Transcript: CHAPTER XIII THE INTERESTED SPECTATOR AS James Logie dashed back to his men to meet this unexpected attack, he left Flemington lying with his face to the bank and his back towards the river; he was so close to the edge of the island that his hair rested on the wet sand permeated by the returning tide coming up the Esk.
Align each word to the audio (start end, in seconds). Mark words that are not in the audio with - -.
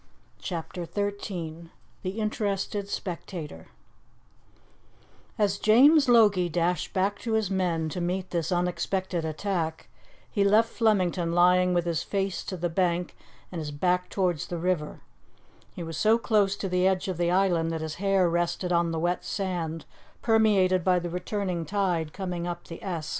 CHAPTER 0.39 0.85
XIII 0.87 1.69
THE 2.01 2.19
INTERESTED 2.19 2.89
SPECTATOR 2.89 3.67
AS 5.37 5.59
James 5.59 6.09
Logie 6.09 6.49
dashed 6.49 6.91
back 6.91 7.19
to 7.19 7.33
his 7.33 7.51
men 7.51 7.87
to 7.89 8.01
meet 8.01 8.31
this 8.31 8.51
unexpected 8.51 9.23
attack, 9.23 9.89
he 10.31 10.43
left 10.43 10.69
Flemington 10.69 11.33
lying 11.33 11.75
with 11.75 11.85
his 11.85 12.01
face 12.01 12.43
to 12.45 12.57
the 12.57 12.67
bank 12.67 13.15
and 13.51 13.59
his 13.59 13.69
back 13.69 14.09
towards 14.09 14.47
the 14.47 14.57
river; 14.57 15.01
he 15.75 15.83
was 15.83 15.97
so 15.97 16.17
close 16.17 16.55
to 16.55 16.67
the 16.67 16.87
edge 16.87 17.07
of 17.07 17.17
the 17.17 17.29
island 17.29 17.69
that 17.69 17.81
his 17.81 17.95
hair 18.01 18.27
rested 18.27 18.71
on 18.73 18.89
the 18.91 18.97
wet 18.97 19.23
sand 19.23 19.85
permeated 20.23 20.83
by 20.83 20.97
the 20.97 21.11
returning 21.11 21.63
tide 21.63 22.11
coming 22.11 22.47
up 22.47 22.63
the 22.63 22.81
Esk. 22.81 23.09